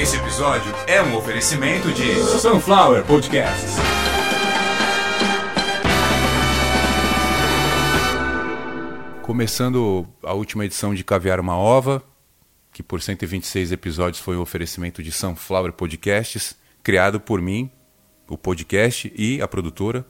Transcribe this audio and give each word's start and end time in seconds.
Esse 0.00 0.16
episódio 0.16 0.72
é 0.86 1.02
um 1.02 1.14
oferecimento 1.14 1.92
de 1.92 2.14
Sunflower 2.40 3.04
Podcasts. 3.04 3.74
Começando 9.20 10.08
a 10.22 10.32
última 10.32 10.64
edição 10.64 10.94
de 10.94 11.04
Caviar 11.04 11.38
uma 11.38 11.54
Ova, 11.54 12.02
que 12.72 12.82
por 12.82 13.02
126 13.02 13.72
episódios 13.72 14.22
foi 14.22 14.38
um 14.38 14.40
oferecimento 14.40 15.02
de 15.02 15.12
Sunflower 15.12 15.74
Podcasts, 15.74 16.56
criado 16.82 17.20
por 17.20 17.42
mim, 17.42 17.70
o 18.26 18.38
podcast 18.38 19.12
e 19.14 19.42
a 19.42 19.46
produtora, 19.46 20.06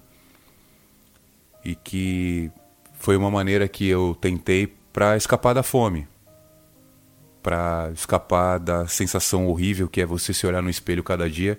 e 1.65 1.75
que 1.75 2.49
foi 2.95 3.17
uma 3.17 3.29
maneira 3.29 3.67
que 3.67 3.89
eu 3.89 4.17
tentei 4.21 4.73
para 4.93 5.17
escapar 5.17 5.53
da 5.53 5.65
fome, 5.65 6.07
para 7.43 7.91
escapar 7.95 8.59
da 8.59 8.87
sensação 8.87 9.47
horrível 9.47 9.89
que 9.89 10.01
é 10.01 10.07
você 10.07 10.33
se 10.35 10.47
olhar 10.47 10.63
no 10.63 10.71
espelho 10.71 11.03
cada 11.03 11.29
dia 11.29 11.59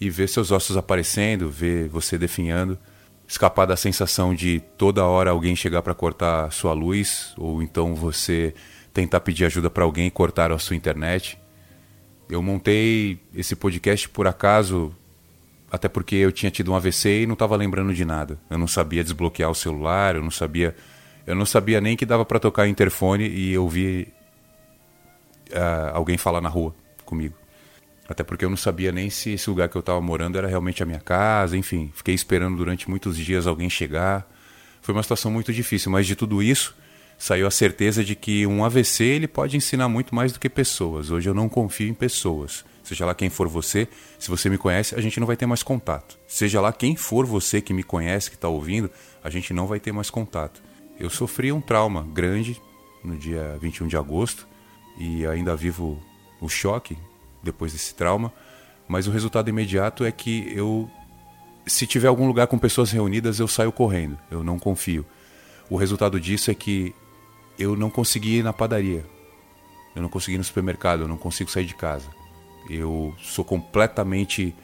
e 0.00 0.08
ver 0.08 0.28
seus 0.28 0.50
ossos 0.50 0.76
aparecendo, 0.76 1.50
ver 1.50 1.88
você 1.88 2.16
definhando, 2.16 2.78
escapar 3.26 3.66
da 3.66 3.76
sensação 3.76 4.34
de 4.34 4.60
toda 4.76 5.04
hora 5.04 5.30
alguém 5.30 5.56
chegar 5.56 5.82
para 5.82 5.94
cortar 5.94 6.52
sua 6.52 6.72
luz 6.72 7.34
ou 7.36 7.62
então 7.62 7.94
você 7.94 8.54
tentar 8.92 9.20
pedir 9.20 9.44
ajuda 9.44 9.68
para 9.68 9.84
alguém 9.84 10.06
e 10.06 10.10
cortar 10.10 10.52
a 10.52 10.58
sua 10.58 10.76
internet. 10.76 11.38
Eu 12.28 12.42
montei 12.42 13.18
esse 13.34 13.56
podcast 13.56 14.08
por 14.08 14.26
acaso, 14.26 14.94
até 15.70 15.88
porque 15.88 16.16
eu 16.16 16.30
tinha 16.30 16.50
tido 16.50 16.72
um 16.72 16.76
AVC 16.76 17.22
e 17.22 17.26
não 17.26 17.32
estava 17.32 17.56
lembrando 17.56 17.94
de 17.94 18.04
nada. 18.04 18.38
Eu 18.50 18.58
não 18.58 18.66
sabia 18.66 19.02
desbloquear 19.02 19.50
o 19.50 19.54
celular, 19.54 20.16
eu 20.16 20.22
não 20.22 20.30
sabia, 20.30 20.76
eu 21.26 21.34
não 21.34 21.46
sabia 21.46 21.80
nem 21.80 21.96
que 21.96 22.04
dava 22.04 22.24
para 22.24 22.38
tocar 22.38 22.64
o 22.64 22.66
interfone 22.66 23.26
e 23.28 23.56
ouvir 23.56 24.12
uh, 25.50 25.94
alguém 25.94 26.16
falar 26.16 26.40
na 26.40 26.48
rua 26.48 26.74
comigo. 27.04 27.34
Até 28.08 28.24
porque 28.24 28.44
eu 28.44 28.50
não 28.50 28.56
sabia 28.56 28.90
nem 28.90 29.10
se 29.10 29.32
esse 29.32 29.50
lugar 29.50 29.68
que 29.68 29.76
eu 29.76 29.80
estava 29.80 30.00
morando 30.00 30.38
era 30.38 30.48
realmente 30.48 30.82
a 30.82 30.86
minha 30.86 30.98
casa, 30.98 31.56
enfim, 31.56 31.92
fiquei 31.94 32.14
esperando 32.14 32.56
durante 32.56 32.88
muitos 32.88 33.16
dias 33.16 33.46
alguém 33.46 33.68
chegar. 33.68 34.26
Foi 34.80 34.94
uma 34.94 35.02
situação 35.02 35.30
muito 35.30 35.52
difícil, 35.52 35.92
mas 35.92 36.06
de 36.06 36.16
tudo 36.16 36.42
isso 36.42 36.74
saiu 37.18 37.46
a 37.46 37.50
certeza 37.50 38.02
de 38.02 38.14
que 38.14 38.46
um 38.46 38.64
AVC 38.64 39.04
ele 39.04 39.28
pode 39.28 39.56
ensinar 39.56 39.88
muito 39.88 40.14
mais 40.14 40.32
do 40.32 40.40
que 40.40 40.48
pessoas. 40.48 41.10
Hoje 41.10 41.28
eu 41.28 41.34
não 41.34 41.48
confio 41.50 41.88
em 41.88 41.92
pessoas. 41.92 42.64
Seja 42.82 43.04
lá 43.04 43.14
quem 43.14 43.28
for 43.28 43.46
você, 43.46 43.86
se 44.18 44.30
você 44.30 44.48
me 44.48 44.56
conhece, 44.56 44.94
a 44.94 45.00
gente 45.02 45.20
não 45.20 45.26
vai 45.26 45.36
ter 45.36 45.44
mais 45.44 45.62
contato. 45.62 46.18
Seja 46.26 46.58
lá 46.58 46.72
quem 46.72 46.96
for 46.96 47.26
você 47.26 47.60
que 47.60 47.74
me 47.74 47.82
conhece, 47.82 48.30
que 48.30 48.36
está 48.36 48.48
ouvindo, 48.48 48.90
a 49.22 49.28
gente 49.28 49.52
não 49.52 49.66
vai 49.66 49.78
ter 49.78 49.92
mais 49.92 50.08
contato. 50.08 50.62
Eu 50.98 51.10
sofri 51.10 51.52
um 51.52 51.60
trauma 51.60 52.08
grande 52.14 52.58
no 53.04 53.18
dia 53.18 53.58
21 53.60 53.88
de 53.88 53.96
agosto 53.98 54.47
e 54.98 55.26
ainda 55.26 55.54
vivo 55.54 56.02
o 56.40 56.48
choque 56.48 56.96
depois 57.42 57.72
desse 57.72 57.94
trauma, 57.94 58.32
mas 58.86 59.06
o 59.06 59.10
resultado 59.10 59.48
imediato 59.48 60.04
é 60.04 60.10
que 60.10 60.52
eu 60.54 60.90
se 61.66 61.86
tiver 61.86 62.08
algum 62.08 62.26
lugar 62.26 62.46
com 62.46 62.58
pessoas 62.58 62.90
reunidas, 62.90 63.38
eu 63.38 63.46
saio 63.46 63.70
correndo. 63.70 64.18
Eu 64.30 64.42
não 64.42 64.58
confio. 64.58 65.04
O 65.68 65.76
resultado 65.76 66.18
disso 66.18 66.50
é 66.50 66.54
que 66.54 66.94
eu 67.58 67.76
não 67.76 67.90
consegui 67.90 68.38
ir 68.38 68.42
na 68.42 68.52
padaria. 68.52 69.04
Eu 69.94 70.00
não 70.00 70.08
consegui 70.08 70.36
ir 70.36 70.38
no 70.38 70.44
supermercado, 70.44 71.02
eu 71.02 71.08
não 71.08 71.18
consigo 71.18 71.50
sair 71.50 71.66
de 71.66 71.74
casa. 71.74 72.08
Eu 72.70 73.14
sou 73.18 73.44
completamente 73.44 74.54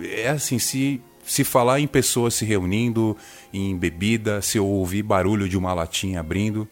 é 0.00 0.28
assim, 0.28 0.58
se 0.58 1.02
se 1.22 1.44
falar 1.44 1.78
em 1.78 1.86
pessoas 1.86 2.34
se 2.34 2.44
reunindo, 2.44 3.16
em 3.52 3.76
bebida, 3.76 4.40
se 4.40 4.58
eu 4.58 4.66
ouvir 4.66 5.02
barulho 5.02 5.48
de 5.48 5.56
uma 5.56 5.72
latinha 5.72 6.18
abrindo, 6.18 6.66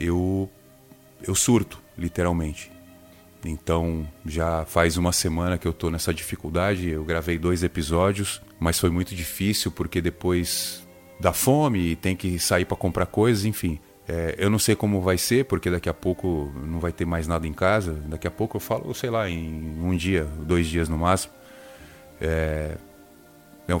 eu 0.00 0.50
eu 1.22 1.34
surto, 1.34 1.82
literalmente. 1.96 2.72
Então, 3.44 4.06
já 4.24 4.64
faz 4.64 4.96
uma 4.96 5.12
semana 5.12 5.56
que 5.56 5.66
eu 5.66 5.70
estou 5.70 5.90
nessa 5.90 6.12
dificuldade. 6.12 6.88
Eu 6.88 7.04
gravei 7.04 7.38
dois 7.38 7.62
episódios, 7.62 8.42
mas 8.58 8.78
foi 8.78 8.90
muito 8.90 9.14
difícil 9.14 9.70
porque 9.70 10.00
depois 10.00 10.86
da 11.20 11.32
fome 11.32 11.92
e 11.92 11.96
tem 11.96 12.16
que 12.16 12.38
sair 12.38 12.64
para 12.64 12.76
comprar 12.76 13.06
coisas, 13.06 13.44
enfim. 13.44 13.78
É, 14.08 14.36
eu 14.38 14.48
não 14.48 14.58
sei 14.58 14.76
como 14.76 15.00
vai 15.00 15.18
ser, 15.18 15.44
porque 15.46 15.70
daqui 15.70 15.88
a 15.88 15.94
pouco 15.94 16.52
não 16.64 16.78
vai 16.78 16.92
ter 16.92 17.04
mais 17.04 17.26
nada 17.26 17.46
em 17.46 17.52
casa. 17.52 17.92
Daqui 18.06 18.26
a 18.26 18.30
pouco 18.30 18.56
eu 18.56 18.60
falo, 18.60 18.94
sei 18.94 19.10
lá, 19.10 19.28
em 19.28 19.80
um 19.80 19.96
dia, 19.96 20.24
dois 20.24 20.66
dias 20.66 20.88
no 20.88 20.98
máximo. 20.98 21.32
É, 22.20 22.76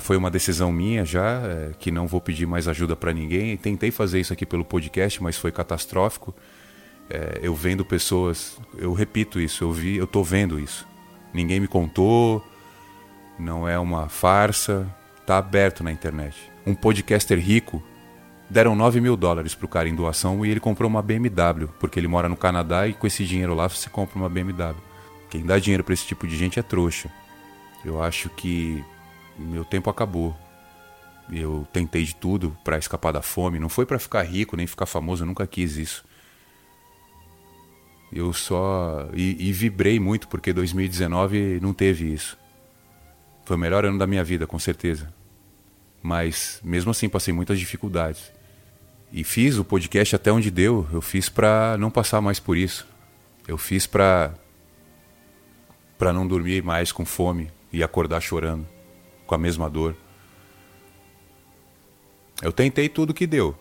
foi 0.00 0.16
uma 0.16 0.30
decisão 0.30 0.72
minha 0.72 1.04
já, 1.04 1.42
é, 1.46 1.70
que 1.78 1.90
não 1.90 2.06
vou 2.06 2.20
pedir 2.20 2.46
mais 2.46 2.66
ajuda 2.66 2.96
para 2.96 3.12
ninguém. 3.12 3.56
Tentei 3.56 3.90
fazer 3.90 4.18
isso 4.20 4.32
aqui 4.32 4.44
pelo 4.44 4.64
podcast, 4.64 5.22
mas 5.22 5.36
foi 5.36 5.52
catastrófico. 5.52 6.34
É, 7.08 7.40
eu 7.42 7.54
vendo 7.54 7.84
pessoas, 7.84 8.58
eu 8.76 8.92
repito 8.92 9.40
isso, 9.40 9.62
eu 9.62 9.72
vi, 9.72 9.96
eu 9.96 10.06
tô 10.06 10.22
vendo 10.22 10.58
isso. 10.58 10.86
Ninguém 11.32 11.60
me 11.60 11.68
contou, 11.68 12.44
não 13.38 13.68
é 13.68 13.78
uma 13.78 14.08
farsa, 14.08 14.86
tá 15.26 15.38
aberto 15.38 15.84
na 15.84 15.92
internet. 15.92 16.36
Um 16.66 16.74
podcaster 16.74 17.38
rico 17.38 17.82
deram 18.48 18.74
9 18.74 19.00
mil 19.00 19.16
dólares 19.16 19.54
pro 19.54 19.68
cara 19.68 19.88
em 19.88 19.94
doação 19.94 20.44
e 20.44 20.50
ele 20.50 20.60
comprou 20.60 20.88
uma 20.88 21.02
BMW, 21.02 21.68
porque 21.78 21.98
ele 21.98 22.08
mora 22.08 22.28
no 22.28 22.36
Canadá 22.36 22.86
e 22.86 22.94
com 22.94 23.06
esse 23.06 23.24
dinheiro 23.24 23.54
lá 23.54 23.68
você 23.68 23.88
compra 23.90 24.18
uma 24.18 24.28
BMW. 24.28 24.76
Quem 25.28 25.44
dá 25.44 25.58
dinheiro 25.58 25.84
para 25.84 25.94
esse 25.94 26.06
tipo 26.06 26.26
de 26.26 26.36
gente 26.36 26.58
é 26.58 26.62
trouxa. 26.62 27.10
Eu 27.84 28.02
acho 28.02 28.28
que 28.30 28.84
meu 29.38 29.64
tempo 29.64 29.90
acabou. 29.90 30.36
Eu 31.30 31.66
tentei 31.72 32.04
de 32.04 32.14
tudo 32.14 32.56
para 32.64 32.78
escapar 32.78 33.12
da 33.12 33.20
fome, 33.20 33.58
não 33.58 33.68
foi 33.68 33.84
para 33.84 33.98
ficar 33.98 34.22
rico 34.22 34.56
nem 34.56 34.66
ficar 34.66 34.86
famoso, 34.86 35.22
eu 35.22 35.26
nunca 35.26 35.46
quis 35.46 35.76
isso. 35.76 36.04
Eu 38.12 38.32
só. 38.32 39.08
E, 39.12 39.48
e, 39.48 39.52
vibrei 39.52 39.98
muito 39.98 40.28
porque 40.28 40.52
2019 40.52 41.58
não 41.60 41.72
teve 41.72 42.12
isso. 42.12 42.38
Foi 43.44 43.56
o 43.56 43.58
melhor 43.58 43.84
ano 43.84 43.98
da 43.98 44.06
minha 44.06 44.24
vida, 44.24 44.46
com 44.46 44.58
certeza. 44.58 45.12
Mas 46.02 46.60
mesmo 46.62 46.90
assim 46.90 47.08
passei 47.08 47.34
muitas 47.34 47.58
dificuldades. 47.58 48.32
E 49.12 49.24
fiz 49.24 49.56
o 49.58 49.64
podcast 49.64 50.14
até 50.14 50.30
onde 50.30 50.50
deu. 50.50 50.86
Eu 50.92 51.00
fiz 51.00 51.28
para 51.28 51.76
não 51.78 51.90
passar 51.90 52.20
mais 52.20 52.38
por 52.38 52.56
isso. 52.56 52.86
Eu 53.46 53.58
fiz 53.58 53.86
para 53.86 54.34
para 55.98 56.12
não 56.12 56.26
dormir 56.26 56.62
mais 56.62 56.92
com 56.92 57.06
fome 57.06 57.50
e 57.72 57.82
acordar 57.82 58.20
chorando, 58.20 58.66
com 59.26 59.34
a 59.34 59.38
mesma 59.38 59.70
dor. 59.70 59.96
Eu 62.42 62.52
tentei 62.52 62.88
tudo 62.88 63.14
que 63.14 63.26
deu. 63.26 63.56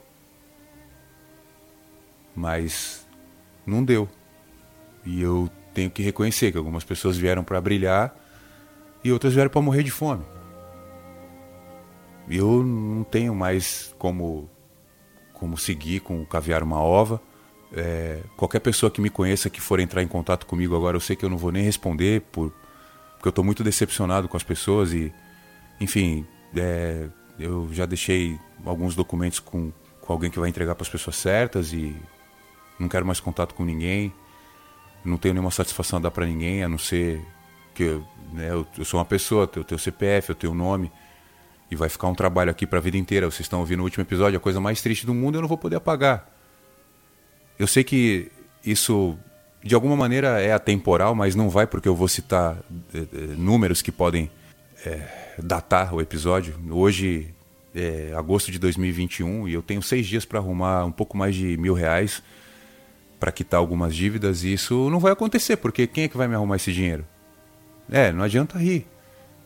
Mas 2.35 3.07
não 3.65 3.83
deu. 3.83 4.09
E 5.05 5.21
eu 5.21 5.49
tenho 5.73 5.89
que 5.89 6.01
reconhecer 6.01 6.51
que 6.51 6.57
algumas 6.57 6.83
pessoas 6.83 7.17
vieram 7.17 7.43
para 7.43 7.59
brilhar 7.61 8.15
e 9.03 9.11
outras 9.11 9.33
vieram 9.33 9.49
para 9.49 9.61
morrer 9.61 9.83
de 9.83 9.91
fome. 9.91 10.23
Eu 12.29 12.63
não 12.63 13.03
tenho 13.03 13.35
mais 13.35 13.93
como 13.99 14.49
como 15.33 15.57
seguir 15.57 15.99
com 15.99 16.21
o 16.21 16.25
caviar 16.25 16.63
uma 16.63 16.79
ova. 16.79 17.21
É, 17.73 18.21
qualquer 18.37 18.59
pessoa 18.61 18.89
que 18.89 19.01
me 19.01 19.09
conheça 19.09 19.49
que 19.49 19.59
for 19.59 19.79
entrar 19.79 20.01
em 20.01 20.07
contato 20.07 20.45
comigo 20.45 20.75
agora, 20.75 20.95
eu 20.95 21.01
sei 21.01 21.15
que 21.15 21.25
eu 21.25 21.29
não 21.29 21.37
vou 21.37 21.51
nem 21.51 21.63
responder 21.63 22.21
por 22.31 22.53
porque 23.15 23.27
eu 23.27 23.31
estou 23.31 23.43
muito 23.43 23.63
decepcionado 23.63 24.27
com 24.27 24.37
as 24.37 24.43
pessoas 24.43 24.93
e, 24.93 25.11
enfim, 25.81 26.27
é, 26.55 27.07
eu 27.39 27.67
já 27.71 27.85
deixei 27.85 28.39
alguns 28.63 28.95
documentos 28.95 29.39
com, 29.39 29.71
com 29.99 30.13
alguém 30.13 30.29
que 30.29 30.39
vai 30.39 30.47
entregar 30.47 30.75
para 30.75 30.83
as 30.83 30.89
pessoas 30.89 31.15
certas 31.15 31.73
e 31.73 31.95
não 32.79 32.87
quero 32.87 33.03
mais 33.03 33.19
contato 33.19 33.55
com 33.55 33.65
ninguém 33.65 34.13
não 35.05 35.17
tenho 35.17 35.33
nenhuma 35.33 35.51
satisfação 35.51 35.99
a 35.99 36.01
dar 36.01 36.11
para 36.11 36.25
ninguém, 36.25 36.63
a 36.63 36.69
não 36.69 36.77
ser 36.77 37.21
que 37.73 37.83
eu, 37.83 38.07
né, 38.33 38.49
eu, 38.49 38.65
eu, 38.77 38.85
sou 38.85 38.99
uma 38.99 39.05
pessoa, 39.05 39.49
eu 39.55 39.63
tenho 39.63 39.79
CPF, 39.79 40.29
eu 40.29 40.35
tenho 40.35 40.53
nome, 40.53 40.91
e 41.69 41.75
vai 41.75 41.89
ficar 41.89 42.07
um 42.07 42.15
trabalho 42.15 42.49
aqui 42.49 42.65
para 42.65 42.79
a 42.79 42.81
vida 42.81 42.97
inteira. 42.97 43.29
Vocês 43.29 43.41
estão 43.41 43.59
ouvindo 43.59 43.81
o 43.81 43.83
último 43.83 44.03
episódio, 44.03 44.37
a 44.37 44.39
coisa 44.39 44.59
mais 44.59 44.81
triste 44.81 45.05
do 45.05 45.13
mundo, 45.13 45.37
eu 45.37 45.41
não 45.41 45.47
vou 45.47 45.57
poder 45.57 45.75
apagar. 45.75 46.29
Eu 47.57 47.67
sei 47.67 47.83
que 47.83 48.31
isso, 48.65 49.17
de 49.63 49.75
alguma 49.75 49.95
maneira, 49.95 50.41
é 50.41 50.51
atemporal, 50.53 51.13
mas 51.15 51.35
não 51.35 51.49
vai 51.49 51.67
porque 51.67 51.87
eu 51.87 51.95
vou 51.95 52.07
citar 52.07 52.57
é, 52.93 52.97
é, 52.97 53.05
números 53.37 53.81
que 53.81 53.91
podem 53.91 54.29
é, 54.85 55.35
datar 55.39 55.93
o 55.93 56.01
episódio. 56.01 56.55
Hoje 56.71 57.33
é 57.73 58.13
agosto 58.15 58.51
de 58.51 58.59
2021 58.59 59.47
e 59.47 59.53
eu 59.53 59.61
tenho 59.61 59.81
seis 59.81 60.07
dias 60.07 60.23
para 60.25 60.39
arrumar 60.39 60.85
um 60.85 60.91
pouco 60.91 61.17
mais 61.17 61.35
de 61.35 61.57
mil 61.57 61.73
reais 61.73 62.23
para 63.19 63.31
quitar 63.31 63.59
algumas 63.59 63.95
dívidas 63.95 64.43
e 64.43 64.53
isso 64.53 64.89
não 64.89 64.99
vai 64.99 65.11
acontecer, 65.11 65.57
porque 65.57 65.87
quem 65.87 66.05
é 66.05 66.07
que 66.07 66.17
vai 66.17 66.27
me 66.27 66.35
arrumar 66.35 66.57
esse 66.57 66.73
dinheiro? 66.73 67.05
É, 67.89 68.11
não 68.11 68.23
adianta 68.23 68.57
rir. 68.57 68.87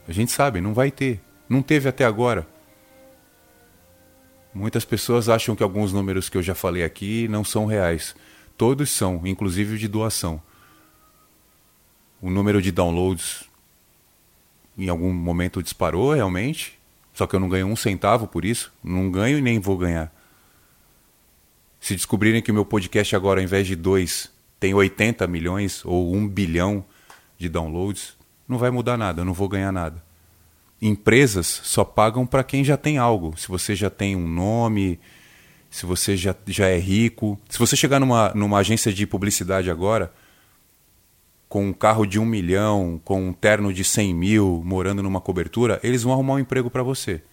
A 0.07 0.11
gente 0.11 0.31
sabe, 0.31 0.61
não 0.61 0.73
vai 0.73 0.91
ter. 0.91 1.21
Não 1.47 1.61
teve 1.61 1.87
até 1.87 2.05
agora. 2.05 2.47
Muitas 4.53 4.83
pessoas 4.83 5.29
acham 5.29 5.55
que 5.55 5.63
alguns 5.63 5.93
números 5.93 6.29
que 6.29 6.37
eu 6.37 6.43
já 6.43 6.55
falei 6.55 6.83
aqui 6.83 7.27
não 7.27 7.43
são 7.43 7.65
reais. 7.65 8.15
Todos 8.57 8.89
são, 8.89 9.21
inclusive 9.25 9.75
o 9.75 9.77
de 9.77 9.87
doação. 9.87 10.41
O 12.21 12.29
número 12.29 12.61
de 12.61 12.71
downloads 12.71 13.43
em 14.77 14.89
algum 14.89 15.13
momento 15.13 15.61
disparou 15.61 16.13
realmente, 16.13 16.79
só 17.13 17.27
que 17.27 17.35
eu 17.35 17.39
não 17.39 17.49
ganho 17.49 17.67
um 17.67 17.75
centavo 17.75 18.27
por 18.27 18.45
isso. 18.45 18.71
Não 18.83 19.11
ganho 19.11 19.37
e 19.37 19.41
nem 19.41 19.59
vou 19.59 19.77
ganhar. 19.77 20.11
Se 21.89 21.95
descobrirem 21.95 22.39
que 22.39 22.51
o 22.51 22.53
meu 22.53 22.65
podcast 22.65 23.15
agora, 23.15 23.39
ao 23.39 23.43
invés 23.43 23.65
de 23.65 23.75
dois, 23.75 24.29
tem 24.59 24.75
80 24.75 25.25
milhões 25.25 25.83
ou 25.83 26.13
um 26.13 26.27
bilhão 26.27 26.85
de 27.35 27.49
downloads, 27.49 28.15
não 28.47 28.59
vai 28.59 28.69
mudar 28.69 28.95
nada, 28.95 29.21
eu 29.21 29.25
não 29.25 29.33
vou 29.33 29.49
ganhar 29.49 29.71
nada. 29.71 30.03
Empresas 30.79 31.47
só 31.47 31.83
pagam 31.83 32.27
para 32.27 32.43
quem 32.43 32.63
já 32.63 32.77
tem 32.77 32.99
algo. 32.99 33.33
Se 33.39 33.47
você 33.47 33.73
já 33.75 33.89
tem 33.89 34.15
um 34.15 34.27
nome, 34.27 34.99
se 35.67 35.87
você 35.87 36.15
já, 36.15 36.35
já 36.45 36.67
é 36.67 36.77
rico. 36.77 37.39
Se 37.49 37.57
você 37.57 37.75
chegar 37.75 37.99
numa, 37.99 38.31
numa 38.35 38.59
agência 38.59 38.93
de 38.93 39.07
publicidade 39.07 39.71
agora, 39.71 40.13
com 41.47 41.69
um 41.69 41.73
carro 41.73 42.05
de 42.05 42.19
um 42.19 42.25
milhão, 42.25 43.01
com 43.03 43.29
um 43.29 43.33
terno 43.33 43.73
de 43.73 43.83
100 43.83 44.13
mil, 44.13 44.61
morando 44.63 45.01
numa 45.01 45.19
cobertura, 45.19 45.79
eles 45.81 46.03
vão 46.03 46.13
arrumar 46.13 46.35
um 46.35 46.39
emprego 46.39 46.69
para 46.69 46.83
você. 46.83 47.23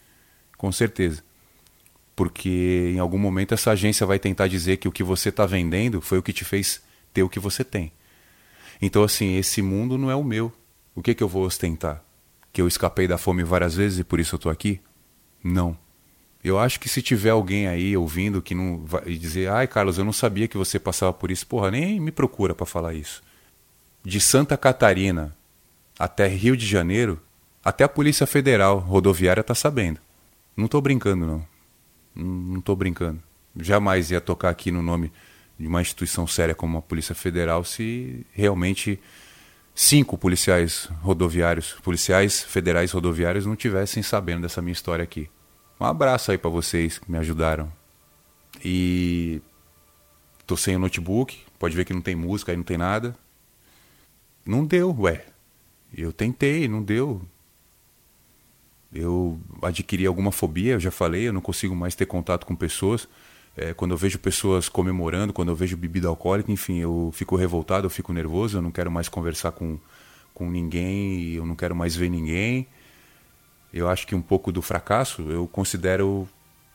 Com 0.56 0.72
certeza. 0.72 1.22
Porque 2.16 2.92
em 2.94 2.98
algum 2.98 3.18
momento 3.18 3.52
essa 3.52 3.70
agência 3.72 4.06
vai 4.06 4.18
tentar 4.18 4.48
dizer 4.48 4.78
que 4.78 4.88
o 4.88 4.92
que 4.92 5.04
você 5.04 5.28
está 5.28 5.44
vendendo 5.44 6.00
foi 6.00 6.16
o 6.16 6.22
que 6.22 6.32
te 6.32 6.44
fez 6.44 6.82
ter 7.12 7.22
o 7.22 7.28
que 7.28 7.38
você 7.38 7.62
tem. 7.62 7.92
Então, 8.80 9.02
assim, 9.02 9.36
esse 9.36 9.60
mundo 9.60 9.96
não 9.98 10.10
é 10.10 10.16
o 10.16 10.24
meu. 10.24 10.52
O 10.94 11.02
que, 11.02 11.14
que 11.14 11.22
eu 11.22 11.28
vou 11.28 11.44
ostentar? 11.44 12.02
Que 12.52 12.62
eu 12.62 12.66
escapei 12.66 13.06
da 13.06 13.18
fome 13.18 13.44
várias 13.44 13.74
vezes 13.74 13.98
e 13.98 14.04
por 14.04 14.18
isso 14.18 14.34
eu 14.34 14.38
estou 14.38 14.50
aqui? 14.50 14.80
Não. 15.44 15.76
Eu 16.42 16.58
acho 16.58 16.80
que 16.80 16.88
se 16.88 17.02
tiver 17.02 17.30
alguém 17.30 17.66
aí 17.66 17.96
ouvindo 17.96 18.40
que 18.40 18.54
não 18.54 18.84
vai 18.84 19.04
dizer, 19.16 19.50
ai 19.50 19.66
Carlos, 19.66 19.98
eu 19.98 20.04
não 20.04 20.12
sabia 20.12 20.48
que 20.48 20.56
você 20.56 20.78
passava 20.78 21.12
por 21.12 21.30
isso, 21.30 21.46
porra, 21.46 21.70
nem 21.70 22.00
me 22.00 22.12
procura 22.12 22.54
para 22.54 22.64
falar 22.64 22.94
isso. 22.94 23.22
De 24.02 24.20
Santa 24.20 24.56
Catarina 24.56 25.36
até 25.98 26.26
Rio 26.28 26.56
de 26.56 26.66
Janeiro, 26.66 27.20
até 27.64 27.84
a 27.84 27.88
Polícia 27.88 28.26
Federal 28.26 28.78
Rodoviária 28.78 29.42
tá 29.42 29.54
sabendo. 29.54 30.00
Não 30.56 30.66
estou 30.66 30.80
brincando, 30.80 31.26
não. 31.26 31.55
Não 32.16 32.58
estou 32.58 32.74
brincando. 32.74 33.22
Jamais 33.54 34.10
ia 34.10 34.20
tocar 34.20 34.50
aqui 34.50 34.70
no 34.70 34.82
nome 34.82 35.12
de 35.58 35.66
uma 35.66 35.80
instituição 35.80 36.26
séria 36.26 36.54
como 36.54 36.78
a 36.78 36.82
Polícia 36.82 37.14
Federal 37.14 37.64
se 37.64 38.26
realmente 38.32 38.98
cinco 39.74 40.16
policiais 40.16 40.88
rodoviários, 41.02 41.74
policiais 41.82 42.42
federais 42.42 42.90
rodoviários 42.92 43.44
não 43.44 43.54
tivessem 43.54 44.02
sabendo 44.02 44.42
dessa 44.42 44.62
minha 44.62 44.72
história 44.72 45.02
aqui. 45.02 45.28
Um 45.78 45.84
abraço 45.84 46.30
aí 46.30 46.38
para 46.38 46.50
vocês 46.50 46.98
que 46.98 47.10
me 47.10 47.18
ajudaram. 47.18 47.70
E 48.64 49.42
tô 50.46 50.56
sem 50.56 50.76
o 50.76 50.78
notebook, 50.78 51.38
pode 51.58 51.76
ver 51.76 51.84
que 51.84 51.92
não 51.92 52.00
tem 52.00 52.14
música 52.14 52.52
aí, 52.52 52.56
não 52.56 52.64
tem 52.64 52.78
nada. 52.78 53.14
Não 54.44 54.64
deu, 54.64 54.94
ué. 55.00 55.26
Eu 55.94 56.12
tentei, 56.12 56.66
não 56.66 56.82
deu. 56.82 57.22
Eu 58.96 59.38
adquiri 59.62 60.06
alguma 60.06 60.32
fobia, 60.32 60.74
eu 60.74 60.80
já 60.80 60.90
falei, 60.90 61.28
eu 61.28 61.32
não 61.32 61.40
consigo 61.40 61.76
mais 61.76 61.94
ter 61.94 62.06
contato 62.06 62.46
com 62.46 62.56
pessoas. 62.56 63.06
É, 63.56 63.72
quando 63.74 63.92
eu 63.92 63.96
vejo 63.96 64.18
pessoas 64.18 64.68
comemorando, 64.68 65.32
quando 65.32 65.48
eu 65.48 65.56
vejo 65.56 65.76
bebida 65.76 66.08
alcoólica, 66.08 66.50
enfim, 66.50 66.78
eu 66.78 67.10
fico 67.12 67.36
revoltado, 67.36 67.86
eu 67.86 67.90
fico 67.90 68.12
nervoso, 68.12 68.58
eu 68.58 68.62
não 68.62 68.70
quero 68.70 68.90
mais 68.90 69.08
conversar 69.08 69.52
com, 69.52 69.78
com 70.34 70.50
ninguém, 70.50 71.32
eu 71.32 71.46
não 71.46 71.54
quero 71.54 71.74
mais 71.74 71.94
ver 71.96 72.10
ninguém. 72.10 72.66
Eu 73.72 73.88
acho 73.88 74.06
que 74.06 74.14
um 74.14 74.22
pouco 74.22 74.50
do 74.50 74.62
fracasso, 74.62 75.22
eu 75.30 75.46
considero 75.46 76.28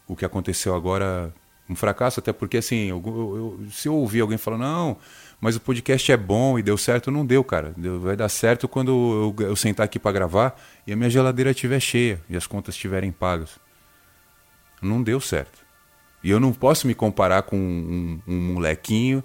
o 0.08 0.16
que 0.16 0.26
aconteceu 0.26 0.76
agora 0.76 1.34
um 1.70 1.76
fracasso, 1.76 2.20
até 2.20 2.34
porque 2.34 2.58
assim, 2.58 2.90
eu, 2.90 3.02
eu, 3.06 3.60
se 3.72 3.88
eu 3.88 3.96
ouvir 3.96 4.22
alguém 4.22 4.38
falando, 4.38 4.62
não, 4.62 4.98
mas 5.42 5.56
o 5.56 5.60
podcast 5.60 6.12
é 6.12 6.16
bom 6.16 6.60
e 6.60 6.62
deu 6.62 6.78
certo, 6.78 7.10
não 7.10 7.26
deu, 7.26 7.44
cara. 7.44 7.74
Deu, 7.76 8.00
vai 8.00 8.16
dar 8.16 8.30
certo 8.30 8.68
quando 8.68 9.34
eu, 9.40 9.48
eu 9.48 9.56
sentar 9.56 9.86
aqui 9.86 9.98
para 9.98 10.12
gravar 10.12 10.56
e 10.86 10.94
a 10.94 10.96
minha 10.96 11.10
geladeira 11.10 11.50
estiver 11.50 11.80
cheia 11.80 12.22
e 12.30 12.38
as 12.38 12.46
contas 12.46 12.76
estiverem 12.76 13.12
pagas. 13.12 13.60
Não 14.80 15.02
deu 15.02 15.20
certo. 15.20 15.66
E 16.24 16.30
eu 16.30 16.40
não 16.40 16.54
posso 16.54 16.86
me 16.86 16.94
comparar 16.94 17.42
com 17.42 17.58
um, 17.58 18.22
um 18.28 18.54
molequinho 18.54 19.24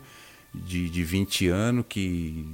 de, 0.54 0.88
de 0.88 1.04
20 1.04 1.48
anos 1.48 1.84
que 1.86 2.46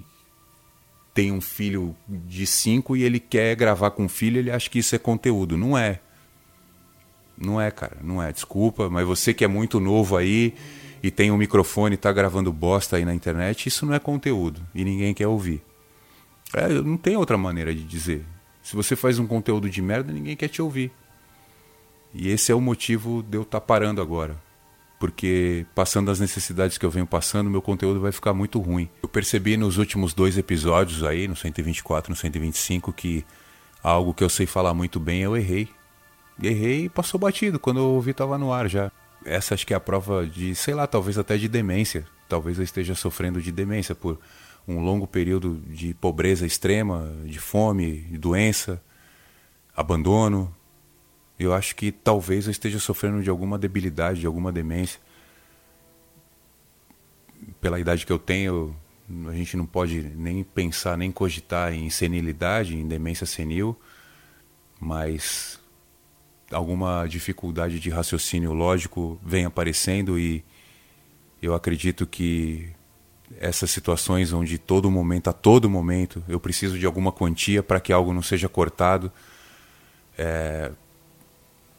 tem 1.14 1.30
um 1.30 1.40
filho 1.40 1.94
de 2.08 2.44
5 2.44 2.96
e 2.96 3.04
ele 3.04 3.20
quer 3.20 3.54
gravar 3.54 3.92
com 3.92 4.06
o 4.06 4.08
filho, 4.08 4.38
ele 4.38 4.50
acha 4.50 4.68
que 4.68 4.80
isso 4.80 4.96
é 4.96 4.98
conteúdo. 4.98 5.56
Não 5.56 5.78
é. 5.78 6.00
Não 7.38 7.60
é, 7.60 7.70
cara. 7.70 7.98
Não 8.02 8.20
é. 8.20 8.32
Desculpa, 8.32 8.90
mas 8.90 9.06
você 9.06 9.32
que 9.32 9.44
é 9.44 9.48
muito 9.48 9.78
novo 9.78 10.16
aí 10.16 10.52
e 11.02 11.10
tem 11.10 11.30
um 11.30 11.36
microfone 11.36 11.94
e 11.94 11.98
tá 11.98 12.12
gravando 12.12 12.52
bosta 12.52 12.96
aí 12.96 13.04
na 13.04 13.14
internet, 13.14 13.66
isso 13.66 13.84
não 13.84 13.94
é 13.94 13.98
conteúdo 13.98 14.60
e 14.74 14.84
ninguém 14.84 15.12
quer 15.12 15.26
ouvir. 15.26 15.62
É, 16.54 16.68
não 16.68 16.96
tem 16.96 17.16
outra 17.16 17.36
maneira 17.36 17.74
de 17.74 17.82
dizer. 17.82 18.24
Se 18.62 18.76
você 18.76 18.94
faz 18.94 19.18
um 19.18 19.26
conteúdo 19.26 19.68
de 19.68 19.82
merda, 19.82 20.12
ninguém 20.12 20.36
quer 20.36 20.48
te 20.48 20.62
ouvir. 20.62 20.92
E 22.14 22.28
esse 22.28 22.52
é 22.52 22.54
o 22.54 22.60
motivo 22.60 23.22
de 23.22 23.38
eu 23.38 23.42
estar 23.42 23.58
tá 23.58 23.66
parando 23.66 24.00
agora. 24.00 24.36
Porque 25.00 25.66
passando 25.74 26.10
as 26.12 26.20
necessidades 26.20 26.78
que 26.78 26.86
eu 26.86 26.90
venho 26.90 27.06
passando, 27.06 27.50
meu 27.50 27.60
conteúdo 27.60 27.98
vai 27.98 28.12
ficar 28.12 28.32
muito 28.32 28.60
ruim. 28.60 28.88
Eu 29.02 29.08
percebi 29.08 29.56
nos 29.56 29.78
últimos 29.78 30.14
dois 30.14 30.38
episódios 30.38 31.02
aí, 31.02 31.26
no 31.26 31.34
124 31.34 32.10
no 32.10 32.16
125, 32.16 32.92
que 32.92 33.24
algo 33.82 34.14
que 34.14 34.22
eu 34.22 34.28
sei 34.28 34.46
falar 34.46 34.74
muito 34.74 35.00
bem 35.00 35.22
eu 35.22 35.36
errei. 35.36 35.68
Errei 36.40 36.84
e 36.84 36.88
passou 36.88 37.18
batido. 37.18 37.58
Quando 37.58 37.78
eu 37.78 37.86
ouvi, 37.86 38.12
estava 38.12 38.38
no 38.38 38.52
ar 38.52 38.68
já. 38.68 38.92
Essa 39.24 39.54
acho 39.54 39.66
que 39.66 39.72
é 39.72 39.76
a 39.76 39.80
prova 39.80 40.26
de, 40.26 40.54
sei 40.54 40.74
lá, 40.74 40.86
talvez 40.86 41.18
até 41.18 41.36
de 41.36 41.48
demência. 41.48 42.06
Talvez 42.28 42.58
eu 42.58 42.64
esteja 42.64 42.94
sofrendo 42.94 43.40
de 43.40 43.52
demência 43.52 43.94
por 43.94 44.18
um 44.66 44.80
longo 44.80 45.06
período 45.06 45.60
de 45.66 45.94
pobreza 45.94 46.46
extrema, 46.46 47.12
de 47.24 47.38
fome, 47.38 48.02
de 48.02 48.18
doença, 48.18 48.82
abandono, 49.74 50.54
eu 51.38 51.52
acho 51.52 51.74
que 51.74 51.90
talvez 51.90 52.46
eu 52.46 52.50
esteja 52.50 52.78
sofrendo 52.78 53.22
de 53.22 53.30
alguma 53.30 53.58
debilidade, 53.58 54.20
de 54.20 54.26
alguma 54.26 54.52
demência. 54.52 55.00
Pela 57.60 57.80
idade 57.80 58.06
que 58.06 58.12
eu 58.12 58.18
tenho, 58.18 58.76
a 59.28 59.32
gente 59.32 59.56
não 59.56 59.66
pode 59.66 60.00
nem 60.00 60.44
pensar, 60.44 60.96
nem 60.96 61.10
cogitar 61.10 61.72
em 61.72 61.90
senilidade, 61.90 62.76
em 62.76 62.86
demência 62.86 63.26
senil, 63.26 63.76
mas 64.78 65.58
alguma 66.52 67.06
dificuldade 67.06 67.80
de 67.80 67.90
raciocínio 67.90 68.52
lógico 68.52 69.18
vem 69.24 69.44
aparecendo 69.44 70.18
e 70.18 70.44
eu 71.40 71.54
acredito 71.54 72.06
que 72.06 72.70
essas 73.40 73.70
situações 73.70 74.32
onde 74.32 74.58
todo 74.58 74.90
momento, 74.90 75.28
a 75.28 75.32
todo 75.32 75.68
momento, 75.68 76.22
eu 76.28 76.38
preciso 76.38 76.78
de 76.78 76.86
alguma 76.86 77.10
quantia 77.10 77.62
para 77.62 77.80
que 77.80 77.92
algo 77.92 78.12
não 78.12 78.22
seja 78.22 78.48
cortado, 78.48 79.10
é, 80.16 80.70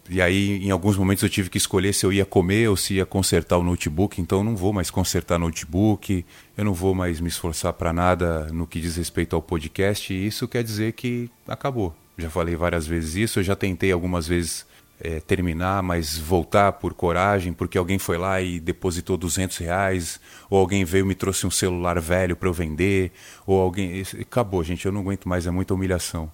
e 0.09 0.21
aí, 0.21 0.59
em 0.63 0.69
alguns 0.69 0.97
momentos, 0.97 1.23
eu 1.23 1.29
tive 1.29 1.49
que 1.49 1.57
escolher 1.57 1.93
se 1.93 2.05
eu 2.05 2.11
ia 2.11 2.25
comer 2.25 2.69
ou 2.69 2.75
se 2.75 2.95
ia 2.95 3.05
consertar 3.05 3.57
o 3.57 3.63
notebook. 3.63 4.19
Então, 4.19 4.39
eu 4.39 4.43
não 4.43 4.55
vou 4.55 4.73
mais 4.73 4.89
consertar 4.89 5.39
notebook, 5.39 6.25
eu 6.57 6.65
não 6.65 6.73
vou 6.73 6.93
mais 6.93 7.21
me 7.21 7.29
esforçar 7.29 7.71
para 7.73 7.93
nada 7.93 8.47
no 8.51 8.67
que 8.67 8.81
diz 8.81 8.97
respeito 8.97 9.35
ao 9.35 9.41
podcast. 9.41 10.13
E 10.13 10.27
isso 10.27 10.47
quer 10.47 10.63
dizer 10.63 10.93
que 10.93 11.29
acabou. 11.47 11.95
Já 12.17 12.29
falei 12.29 12.55
várias 12.55 12.85
vezes 12.85 13.15
isso, 13.15 13.39
eu 13.39 13.43
já 13.43 13.55
tentei 13.55 13.91
algumas 13.91 14.27
vezes 14.27 14.65
é, 14.99 15.19
terminar, 15.19 15.83
mas 15.83 16.17
voltar 16.17 16.73
por 16.73 16.93
coragem, 16.93 17.53
porque 17.53 17.77
alguém 17.77 17.99
foi 17.99 18.17
lá 18.17 18.41
e 18.41 18.59
depositou 18.59 19.17
200 19.17 19.57
reais, 19.57 20.19
ou 20.49 20.59
alguém 20.59 20.85
veio 20.85 21.05
e 21.05 21.07
me 21.07 21.15
trouxe 21.15 21.45
um 21.45 21.51
celular 21.51 21.99
velho 21.99 22.35
para 22.35 22.47
eu 22.47 22.53
vender, 22.53 23.11
ou 23.45 23.59
alguém. 23.59 24.03
Acabou, 24.21 24.63
gente, 24.63 24.85
eu 24.85 24.91
não 24.91 25.01
aguento 25.01 25.27
mais, 25.27 25.45
é 25.45 25.51
muita 25.51 25.73
humilhação. 25.73 26.31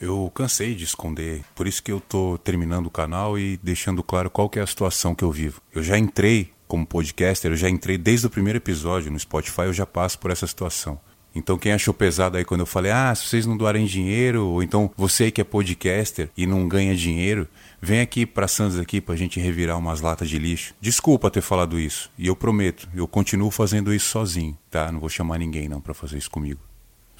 Eu 0.00 0.30
cansei 0.34 0.74
de 0.74 0.84
esconder, 0.84 1.42
por 1.54 1.66
isso 1.66 1.82
que 1.82 1.92
eu 1.92 2.00
tô 2.00 2.38
terminando 2.38 2.86
o 2.86 2.90
canal 2.90 3.38
e 3.38 3.58
deixando 3.62 4.02
claro 4.02 4.30
qual 4.30 4.48
que 4.48 4.58
é 4.58 4.62
a 4.62 4.66
situação 4.66 5.14
que 5.14 5.24
eu 5.24 5.30
vivo. 5.30 5.60
Eu 5.74 5.82
já 5.82 5.98
entrei 5.98 6.52
como 6.66 6.86
podcaster, 6.86 7.50
eu 7.50 7.56
já 7.56 7.68
entrei 7.68 7.98
desde 7.98 8.26
o 8.26 8.30
primeiro 8.30 8.56
episódio 8.56 9.10
no 9.10 9.18
Spotify, 9.18 9.62
eu 9.62 9.72
já 9.72 9.84
passo 9.84 10.18
por 10.18 10.30
essa 10.30 10.46
situação. 10.46 10.98
Então 11.34 11.58
quem 11.58 11.72
achou 11.72 11.94
pesado 11.94 12.36
aí 12.36 12.44
quando 12.44 12.60
eu 12.60 12.66
falei, 12.66 12.90
ah, 12.90 13.14
se 13.14 13.26
vocês 13.26 13.46
não 13.46 13.56
doarem 13.56 13.86
dinheiro, 13.86 14.46
ou 14.46 14.62
então 14.62 14.90
você 14.96 15.30
que 15.30 15.40
é 15.40 15.44
podcaster 15.44 16.28
e 16.36 16.46
não 16.46 16.68
ganha 16.68 16.94
dinheiro, 16.94 17.46
vem 17.80 18.00
aqui 18.00 18.26
para 18.26 18.48
Santos 18.48 18.78
aqui 18.78 19.00
pra 19.00 19.16
gente 19.16 19.38
revirar 19.38 19.78
umas 19.78 20.00
latas 20.00 20.28
de 20.28 20.38
lixo. 20.38 20.74
Desculpa 20.80 21.30
ter 21.30 21.40
falado 21.40 21.78
isso, 21.78 22.10
e 22.18 22.26
eu 22.26 22.34
prometo, 22.34 22.88
eu 22.94 23.06
continuo 23.06 23.50
fazendo 23.50 23.94
isso 23.94 24.08
sozinho, 24.08 24.58
tá? 24.70 24.90
Não 24.90 25.00
vou 25.00 25.08
chamar 25.08 25.38
ninguém 25.38 25.68
não 25.68 25.80
para 25.80 25.94
fazer 25.94 26.18
isso 26.18 26.30
comigo. 26.30 26.60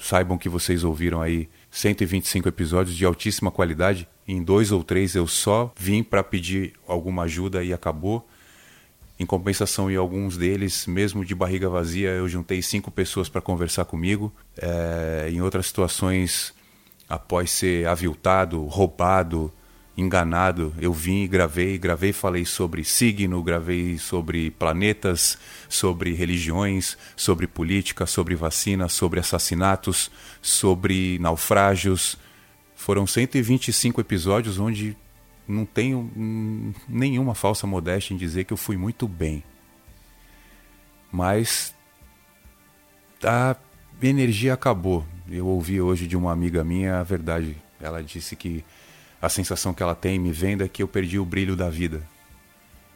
Saibam 0.01 0.37
que 0.37 0.49
vocês 0.49 0.83
ouviram 0.83 1.21
aí 1.21 1.47
125 1.69 2.49
episódios 2.49 2.97
de 2.97 3.05
altíssima 3.05 3.51
qualidade. 3.51 4.07
Em 4.27 4.41
dois 4.41 4.71
ou 4.71 4.83
três 4.83 5.13
eu 5.13 5.27
só 5.27 5.71
vim 5.77 6.01
para 6.01 6.23
pedir 6.23 6.73
alguma 6.87 7.23
ajuda 7.23 7.63
e 7.63 7.71
acabou. 7.71 8.27
Em 9.21 9.25
compensação, 9.27 9.91
em 9.91 9.95
alguns 9.95 10.35
deles, 10.35 10.87
mesmo 10.87 11.23
de 11.23 11.35
barriga 11.35 11.69
vazia, 11.69 12.09
eu 12.09 12.27
juntei 12.27 12.59
cinco 12.59 12.89
pessoas 12.89 13.29
para 13.29 13.39
conversar 13.39 13.85
comigo. 13.85 14.33
É, 14.57 15.29
em 15.31 15.43
outras 15.43 15.67
situações, 15.67 16.51
após 17.07 17.51
ser 17.51 17.87
aviltado, 17.87 18.65
roubado, 18.65 19.53
enganado. 19.95 20.73
Eu 20.79 20.91
vim 20.91 21.21
e 21.21 21.27
gravei, 21.27 21.77
gravei 21.77 22.09
e 22.09 22.13
falei 22.13 22.45
sobre 22.45 22.83
signo, 22.83 23.43
gravei 23.43 23.99
sobre 23.99 24.49
planetas, 24.49 25.37
sobre 25.69 26.15
religiões, 26.15 26.97
sobre 27.15 27.45
política, 27.45 28.07
sobre 28.07 28.33
vacina, 28.33 28.89
sobre 28.89 29.19
assassinatos, 29.19 30.09
sobre 30.41 31.19
naufrágios. 31.19 32.17
Foram 32.73 33.05
125 33.05 34.01
episódios 34.01 34.57
onde 34.57 34.97
não 35.47 35.65
tenho 35.65 36.09
nenhuma 36.87 37.35
falsa 37.35 37.67
modéstia 37.67 38.13
em 38.13 38.17
dizer 38.17 38.45
que 38.45 38.53
eu 38.53 38.57
fui 38.57 38.77
muito 38.77 39.07
bem. 39.07 39.43
Mas 41.11 41.73
a 43.23 43.55
energia 44.01 44.53
acabou. 44.53 45.05
Eu 45.29 45.47
ouvi 45.47 45.81
hoje 45.81 46.07
de 46.07 46.15
uma 46.15 46.31
amiga 46.31 46.63
minha 46.63 46.99
a 46.99 47.03
verdade. 47.03 47.57
Ela 47.79 48.03
disse 48.03 48.35
que 48.35 48.63
a 49.21 49.29
sensação 49.29 49.73
que 49.73 49.83
ela 49.83 49.95
tem 49.95 50.17
me 50.17 50.31
vendo 50.31 50.63
é 50.63 50.67
que 50.67 50.81
eu 50.81 50.87
perdi 50.87 51.19
o 51.19 51.25
brilho 51.25 51.55
da 51.55 51.69
vida. 51.69 52.01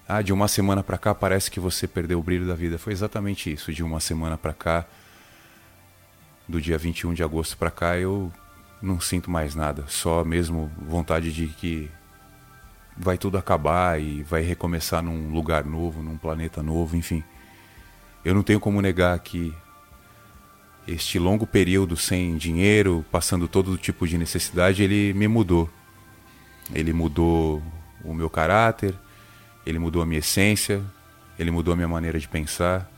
Ah, 0.07 0.21
de 0.21 0.31
uma 0.31 0.47
semana 0.47 0.83
para 0.83 0.97
cá 0.97 1.15
parece 1.15 1.49
que 1.49 1.59
você 1.59 1.87
perdeu 1.87 2.19
o 2.19 2.23
brilho 2.23 2.47
da 2.47 2.55
vida. 2.55 2.77
Foi 2.77 2.93
exatamente 2.93 3.51
isso. 3.51 3.73
De 3.73 3.83
uma 3.83 3.99
semana 3.99 4.37
para 4.37 4.53
cá, 4.53 4.85
do 6.47 6.61
dia 6.61 6.77
21 6.77 7.13
de 7.13 7.23
agosto 7.23 7.57
para 7.57 7.71
cá, 7.71 7.97
eu 7.97 8.31
não 8.81 8.99
sinto 8.99 9.29
mais 9.31 9.55
nada. 9.55 9.85
Só 9.87 10.23
mesmo 10.23 10.71
vontade 10.77 11.31
de 11.33 11.47
que 11.47 11.89
vai 12.97 13.17
tudo 13.17 13.37
acabar 13.37 13.99
e 13.99 14.23
vai 14.23 14.41
recomeçar 14.41 15.03
num 15.03 15.33
lugar 15.33 15.65
novo, 15.65 16.01
num 16.01 16.17
planeta 16.17 16.63
novo, 16.63 16.95
enfim. 16.95 17.23
Eu 18.23 18.33
não 18.33 18.41
tenho 18.41 18.59
como 18.59 18.81
negar 18.81 19.17
que 19.19 19.53
este 20.87 21.19
longo 21.19 21.45
período 21.45 21.97
sem 21.97 22.37
dinheiro, 22.37 23.05
passando 23.11 23.47
todo 23.47 23.77
tipo 23.77 24.07
de 24.07 24.17
necessidade, 24.17 24.83
ele 24.83 25.13
me 25.13 25.27
mudou. 25.27 25.69
Ele 26.73 26.93
mudou 26.93 27.61
o 28.03 28.13
meu 28.13 28.29
caráter, 28.29 28.95
ele 29.65 29.79
mudou 29.79 30.01
a 30.01 30.05
minha 30.05 30.19
essência, 30.19 30.81
ele 31.37 31.51
mudou 31.51 31.73
a 31.73 31.75
minha 31.75 31.87
maneira 31.87 32.19
de 32.19 32.27
pensar. 32.27 32.89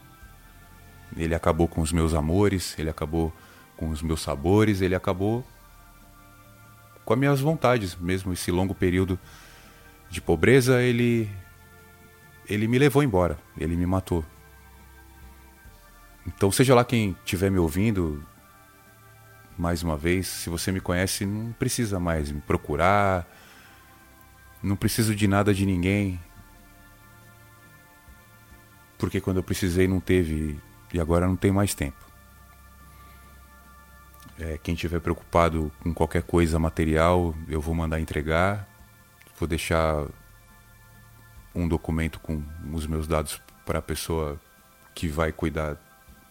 Ele 1.15 1.33
acabou 1.33 1.67
com 1.67 1.81
os 1.81 1.91
meus 1.91 2.13
amores, 2.13 2.77
ele 2.77 2.89
acabou 2.89 3.33
com 3.75 3.89
os 3.89 4.01
meus 4.01 4.21
sabores, 4.21 4.81
ele 4.81 4.95
acabou 4.95 5.45
com 7.05 7.13
as 7.13 7.19
minhas 7.19 7.39
vontades, 7.39 7.95
mesmo 7.95 8.33
esse 8.33 8.51
longo 8.51 8.75
período 8.75 9.17
de 10.09 10.21
pobreza, 10.21 10.81
ele 10.81 11.29
ele 12.49 12.67
me 12.67 12.79
levou 12.79 13.03
embora, 13.03 13.37
ele 13.57 13.75
me 13.75 13.85
matou. 13.85 14.23
Então, 16.25 16.51
seja 16.51 16.73
lá 16.73 16.83
quem 16.83 17.15
estiver 17.23 17.49
me 17.49 17.57
ouvindo, 17.57 18.23
mais 19.57 19.83
uma 19.83 19.97
vez, 19.97 20.27
se 20.27 20.49
você 20.49 20.71
me 20.71 20.79
conhece, 20.79 21.25
não 21.25 21.51
precisa 21.53 21.99
mais 21.99 22.31
me 22.31 22.41
procurar, 22.41 23.27
não 24.61 24.75
preciso 24.75 25.15
de 25.15 25.27
nada 25.27 25.53
de 25.53 25.65
ninguém. 25.65 26.19
Porque 28.97 29.21
quando 29.21 29.37
eu 29.37 29.43
precisei 29.43 29.87
não 29.87 29.99
teve 29.99 30.59
e 30.93 30.99
agora 30.99 31.27
não 31.27 31.35
tem 31.35 31.51
mais 31.51 31.73
tempo. 31.73 31.97
É, 34.39 34.57
quem 34.61 34.75
estiver 34.75 34.99
preocupado 34.99 35.71
com 35.81 35.93
qualquer 35.93 36.23
coisa 36.23 36.59
material, 36.59 37.35
eu 37.47 37.59
vou 37.59 37.73
mandar 37.73 37.99
entregar. 37.99 38.67
Vou 39.37 39.47
deixar 39.47 40.07
um 41.53 41.67
documento 41.67 42.19
com 42.19 42.43
os 42.73 42.85
meus 42.85 43.07
dados 43.07 43.41
para 43.65 43.79
a 43.79 43.81
pessoa 43.81 44.39
que 44.93 45.07
vai 45.07 45.31
cuidar 45.31 45.77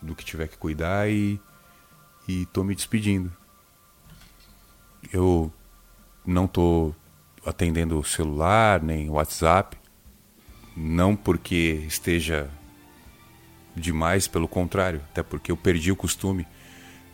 do 0.00 0.14
que 0.14 0.24
tiver 0.24 0.48
que 0.48 0.56
cuidar 0.56 1.08
e 1.10 1.40
e 2.28 2.44
tô 2.46 2.64
me 2.64 2.74
despedindo. 2.74 3.32
Eu 5.12 5.52
não 6.24 6.46
tô 6.46 6.92
atendendo 7.44 7.98
o 7.98 8.04
celular 8.04 8.82
nem 8.82 9.08
WhatsApp, 9.08 9.76
não 10.76 11.14
porque 11.14 11.84
esteja 11.86 12.50
demais, 13.74 14.26
pelo 14.26 14.48
contrário, 14.48 15.00
até 15.10 15.22
porque 15.22 15.52
eu 15.52 15.56
perdi 15.56 15.92
o 15.92 15.96
costume 15.96 16.46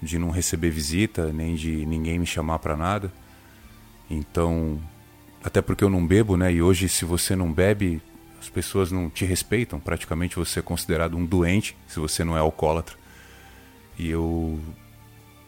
de 0.01 0.19
não 0.19 0.31
receber 0.31 0.71
visita, 0.71 1.33
nem 1.33 1.55
de 1.55 1.85
ninguém 1.85 2.19
me 2.19 2.27
chamar 2.27 2.59
para 2.61 2.77
nada. 2.77 3.13
Então, 4.09 4.81
até 5.43 5.61
porque 5.61 5.83
eu 5.83 5.91
não 5.91 6.07
bebo, 6.07 6.37
né? 6.37 6.53
E 6.53 6.63
hoje 6.63 6.89
se 6.89 7.05
você 7.05 7.35
não 7.35 7.53
bebe, 7.53 8.01
as 8.41 8.49
pessoas 8.49 8.93
não 8.93 9.11
te 9.11 9.25
respeitam, 9.25 9.81
praticamente 9.81 10.37
você 10.37 10.61
é 10.61 10.63
considerado 10.63 11.17
um 11.17 11.25
doente 11.25 11.77
se 11.87 11.99
você 11.99 12.25
não 12.25 12.37
é 12.37 12.41
alcoólatra. 12.41 12.97
E 13.99 14.09
eu 14.09 14.59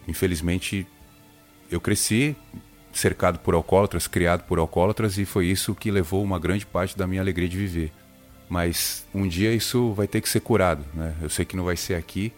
infelizmente 0.06 0.86
eu 1.70 1.80
cresci 1.80 2.36
cercado 2.92 3.38
por 3.38 3.54
alcoólatras, 3.54 4.06
criado 4.06 4.44
por 4.44 4.58
alcoólatras 4.58 5.18
e 5.18 5.24
foi 5.24 5.46
isso 5.46 5.74
que 5.74 5.90
levou 5.90 6.22
uma 6.22 6.38
grande 6.38 6.64
parte 6.64 6.96
da 6.96 7.06
minha 7.06 7.20
alegria 7.20 7.48
de 7.48 7.56
viver. 7.56 7.92
Mas 8.48 9.06
um 9.14 9.26
dia 9.26 9.52
isso 9.52 9.92
vai 9.92 10.06
ter 10.06 10.20
que 10.20 10.28
ser 10.28 10.40
curado, 10.40 10.84
né? 10.94 11.14
Eu 11.20 11.30
sei 11.30 11.44
que 11.44 11.56
não 11.56 11.64
vai 11.64 11.76
ser 11.76 11.94
aqui, 11.94 12.32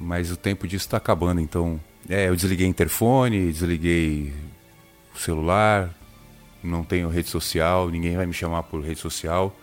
mas 0.00 0.30
o 0.30 0.36
tempo 0.36 0.66
disso 0.66 0.86
está 0.86 0.96
acabando. 0.96 1.40
Então, 1.40 1.78
é, 2.08 2.28
eu 2.28 2.34
desliguei 2.34 2.66
o 2.66 2.70
interfone, 2.70 3.52
desliguei 3.52 4.32
o 5.14 5.18
celular, 5.18 5.94
não 6.64 6.82
tenho 6.82 7.08
rede 7.08 7.28
social, 7.28 7.90
ninguém 7.90 8.16
vai 8.16 8.26
me 8.26 8.32
chamar 8.32 8.62
por 8.64 8.82
rede 8.82 8.98
social. 8.98 9.54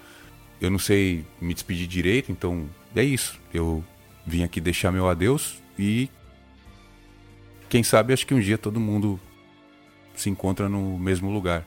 Eu 0.59 0.69
não 0.69 0.79
sei 0.79 1.25
me 1.39 1.53
despedir 1.53 1.87
direito, 1.87 2.31
então 2.31 2.69
é 2.95 3.03
isso. 3.03 3.39
Eu 3.53 3.83
vim 4.25 4.43
aqui 4.43 4.61
deixar 4.61 4.91
meu 4.91 5.09
adeus 5.09 5.61
e 5.77 6.09
quem 7.67 7.83
sabe 7.83 8.13
acho 8.13 8.27
que 8.27 8.33
um 8.33 8.39
dia 8.39 8.57
todo 8.57 8.79
mundo 8.79 9.19
se 10.13 10.29
encontra 10.29 10.69
no 10.69 10.99
mesmo 10.99 11.31
lugar. 11.31 11.65